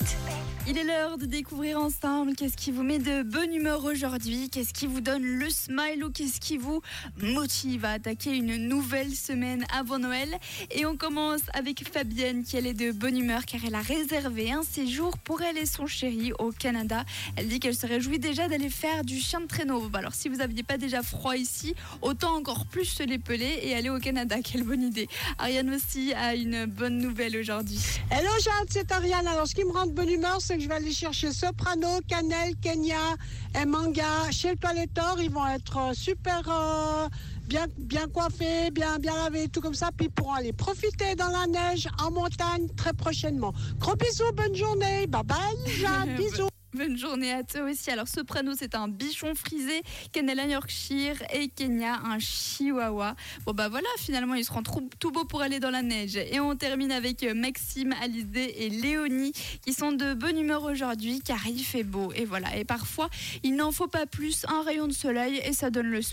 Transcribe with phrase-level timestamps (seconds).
[0.00, 0.43] it.
[0.66, 4.72] Il est l'heure de découvrir ensemble qu'est-ce qui vous met de bonne humeur aujourd'hui, qu'est-ce
[4.72, 6.80] qui vous donne le smile ou qu'est-ce qui vous
[7.18, 10.30] motive à attaquer une nouvelle semaine avant Noël.
[10.70, 14.62] Et on commence avec Fabienne qui est de bonne humeur car elle a réservé un
[14.62, 17.04] séjour pour elle et son chéri au Canada.
[17.36, 19.90] Elle dit qu'elle se réjouit déjà d'aller faire du chien de traîneau.
[19.92, 23.74] Alors si vous n'aviez pas déjà froid ici, autant encore plus se les peler et
[23.74, 24.36] aller au Canada.
[24.42, 25.08] Quelle bonne idée.
[25.36, 27.80] Ariane aussi a une bonne nouvelle aujourd'hui.
[28.10, 29.26] Hello Jade, c'est Ariane.
[29.26, 32.00] Alors ce qui me rend de bonne humeur, c'est que je vais aller chercher Soprano,
[32.06, 33.16] Cannelle, Kenya
[33.60, 35.16] et Manga chez le toiletteur.
[35.20, 37.08] Ils vont être euh, super euh,
[37.46, 39.90] bien, bien coiffés, bien, bien lavés, tout comme ça.
[39.96, 43.52] Puis ils pourront aller profiter dans la neige en montagne très prochainement.
[43.78, 45.06] Gros bisous, bonne journée.
[45.06, 46.48] Bye bye Jade, bisous.
[46.74, 47.88] Bonne journée à toi aussi.
[47.92, 49.82] Alors, Soprano, c'est un bichon frisé.
[50.16, 51.22] Un Yorkshire.
[51.32, 53.14] Et Kenya, un chihuahua.
[53.46, 56.16] Bon, bah voilà, finalement, ils seront tout, tout beaux pour aller dans la neige.
[56.16, 59.32] Et on termine avec euh, Maxime, Alizé et Léonie
[59.62, 62.10] qui sont de bonne humeur aujourd'hui car il fait beau.
[62.16, 62.56] Et voilà.
[62.56, 63.08] Et parfois,
[63.44, 64.44] il n'en faut pas plus.
[64.48, 66.12] Un rayon de soleil et ça donne le smile.